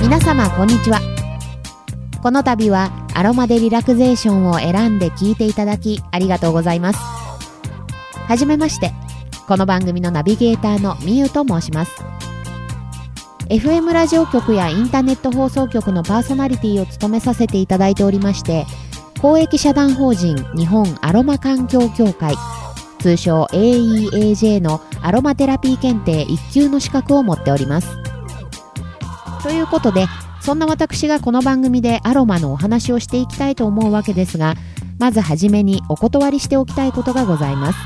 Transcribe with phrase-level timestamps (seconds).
[0.00, 1.00] 皆様こんにちは。
[2.22, 6.98] この度はアロマでリラクゼーションを選んで聞いていただきありがとうございます。
[8.28, 8.92] はじめまして。
[9.48, 11.92] この番組のナビゲーターのみゆと申します。
[13.48, 18.64] FM ラジオ局やインターネット放送局のパーソナリティを務めさせていただいておりまして
[19.22, 22.34] 公益社団法人日本アロマ環境協会。
[22.98, 27.88] 通称 AEAJ のアロマテラピー検定1級の資格を持っております。
[29.44, 30.06] ということで
[30.40, 34.56] そんな私がこの番組でアロマのお話をしていきたいと思うわけですが
[34.98, 37.78] まずはじめにお断りしておきたいことがございます。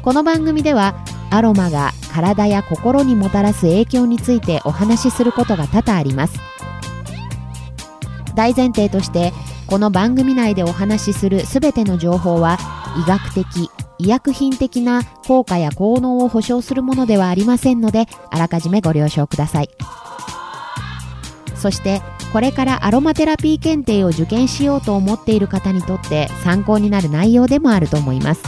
[0.00, 0.94] この番組では
[1.30, 6.40] アロマが体や心にもたらす影響についてお話しすることが多々あります。
[8.38, 9.32] 大前提として
[9.66, 12.56] この番組内でお話しするすべての情報は
[13.04, 19.70] 医学的医薬品的な効果や効能を保証するものではありませんのであらかじめご了承ください。
[21.56, 22.00] そして
[22.32, 28.42] これからアロマテラピー検定を受験しようと思っている方にとって参考になる内容でもあると思います。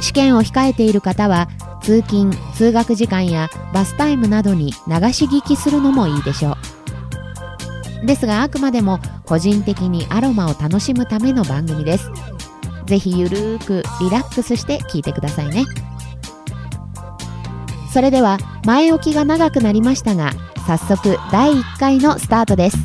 [0.00, 1.48] 試験を控えている方は
[1.80, 6.81] 通勤通学時間やバスタイムなどに流し聞きするのもいいでしょう。
[8.04, 12.10] ですがあくまでも個人的にアロマを楽しむための番組です。
[12.86, 15.64] ぜひゆるーくリラックスして聞いてくださいね。
[17.92, 20.32] それでは前置きが長くなりましたが
[20.66, 22.78] 早速第1回のスタートです。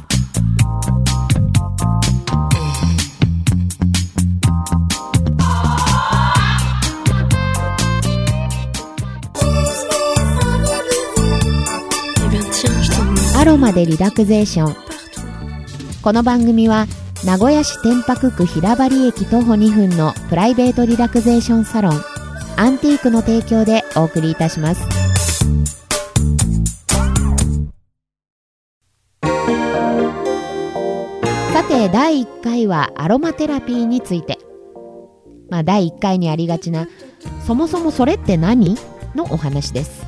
[13.38, 14.87] アロマでリラクゼーション。
[16.04, 16.86] この番組は
[17.26, 22.02] 名古屋市天白区平張駅徒歩2分のプライベートリラクゼーションサロン
[22.56, 24.82] アンティークの提供でお送りいたします。
[31.54, 34.38] さて第1回はアロマテラピーについて。
[35.50, 36.88] まあ第1回にありがちな
[37.46, 38.78] そもそもそれって何？
[39.14, 40.07] のお話です。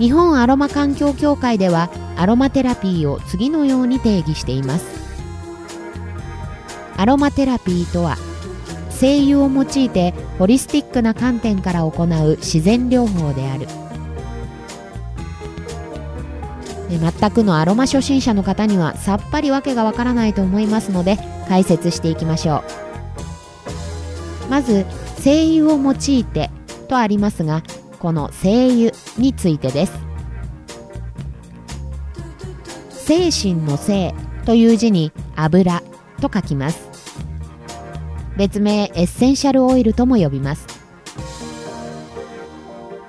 [0.00, 4.86] 日本アロマ環境協会ではアロマテラピーを次のように定義しています。
[6.96, 8.16] アロマテラピーとは
[8.88, 13.66] 精油を用いてホリスティックな観点から行う自然療法である。
[16.88, 21.18] 全くのアロマ初心者の方にはさっぱりわけがわからないと思いますので
[21.48, 22.64] 解説していきましょ
[24.48, 24.50] う。
[24.50, 24.86] まず
[25.18, 26.50] 精油を用いて
[26.88, 27.62] とありますが
[28.00, 29.92] この精油についてです。
[32.90, 34.14] 精神の精
[34.46, 35.82] という字に油
[36.22, 36.88] と書きます。
[38.38, 40.66] 別名エッセンシャルオイルとも呼びます。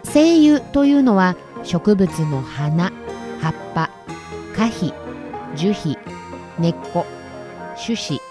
[0.03, 2.91] 精油というのは植物の花
[3.40, 3.90] 葉っぱ
[4.53, 4.94] 花皮
[5.56, 5.97] 樹皮
[6.59, 7.06] 根っこ
[7.81, 8.22] 種子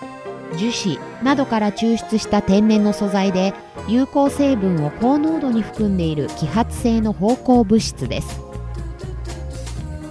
[0.61, 3.55] 樹脂などから抽出した天然の素材で
[3.89, 8.43] 有効成分を高濃度に含んでいる揮発性の芳香物質です。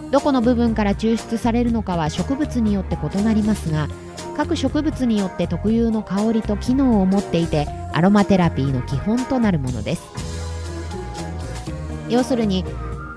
[0.10, 3.88] どこの部分から抽出されるのかは植物によって異なりますが
[4.36, 10.02] 各植物によって特有の香りと機能を持っていてアロマテラピーの基本となるものです。
[12.10, 12.66] 要するに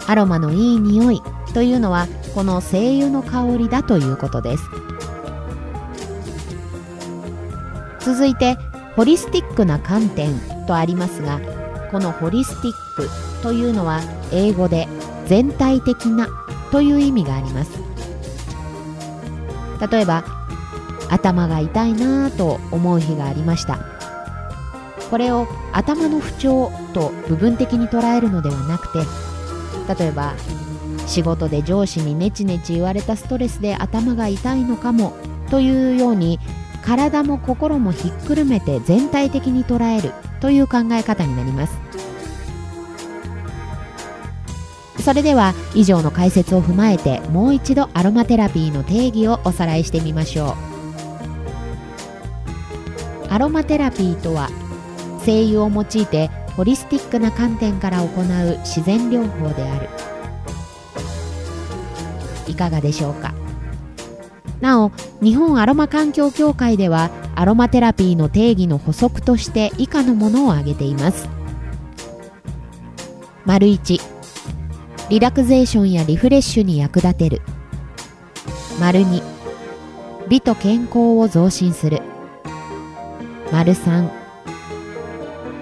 [0.07, 1.23] アロマのいい匂い
[1.55, 4.65] というのはこの精油の香りだということです。
[8.05, 8.57] 続いて
[8.97, 11.41] ホリスティックな観点とありますが
[11.91, 14.01] このホリスティックというのは
[14.33, 14.89] 英語で
[15.27, 16.29] 全体的な
[16.71, 17.71] という意味があります。
[19.91, 20.25] 例えば
[21.11, 23.79] 頭が痛いなぁと思う日がありました。
[25.11, 29.01] これを頭の不調と部分的に捉えるのではなくて
[30.03, 30.33] 例えば
[31.07, 35.13] 仕事で上司にネチネチ言われたストレスで頭が痛いのかも
[35.51, 36.41] というように
[36.83, 41.79] 体も心もひっくるめて全体的に捉えるという考え方になります。
[45.03, 50.57] それでは以上の解説を踏まえてもう一度アロマテラピーの定義をおさらいしてみましょ
[53.29, 53.33] う。
[53.33, 54.49] アロマテラピーとは
[55.25, 59.89] 精油を用いてホリスティックな観点から行う自然療法である。
[62.47, 63.35] いかがでしょうか？
[64.63, 71.29] なお日本アロマ環境協会ではアロマテラピーの定義の補足として以下のものを挙げています。
[73.45, 74.01] 丸1
[75.11, 77.43] リラクゼーションやリフレッシュに役立てる。
[78.79, 79.21] 丸2
[80.29, 82.01] 美と健康を増進する。
[83.51, 84.09] 丸3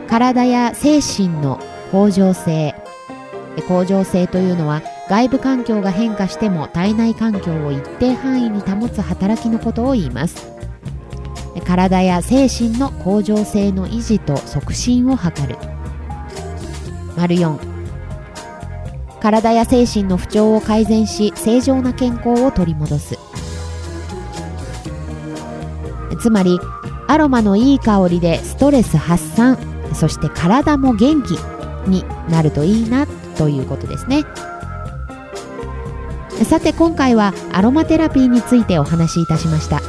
[0.08, 1.58] 体や精神の
[1.90, 2.74] 向上性。
[3.66, 10.52] 向上性というのは外部環境が変化しても体内環境を一定範囲に保つ働きのことを言います。
[11.66, 15.56] 体や精神の向上性の維持と促進を図る。
[17.16, 17.58] 丸4
[19.20, 23.18] 体や精神の不調を改善し正常な健康を取り戻す。
[26.20, 26.60] つまり
[27.08, 29.58] アロマのいい香りでストレス発散
[29.92, 31.30] そして体も元気
[31.88, 34.22] になるといいなということですね。
[36.44, 39.80] さて今回はアロマテラピーについてお話しいたしました。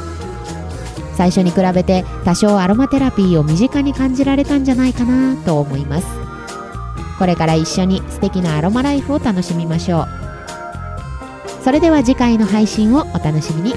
[1.16, 6.06] 最初に比べて多少アロマテラピーを身近に感じられたんじゃないかなと思います。
[7.18, 10.08] これから一緒に素敵なアロマライフを楽しみましょう。
[11.62, 13.74] それでは次回の配信をお楽しみに。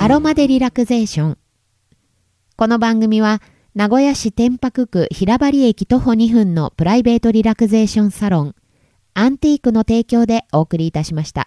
[0.00, 1.38] アロマでリラクゼーション。
[2.56, 3.40] この番組は
[3.78, 8.56] 名古屋市天白区平張駅徒歩2分のプライベートリラクゼーションサロン
[9.14, 11.46] アンティークの提供でお送りいたしました。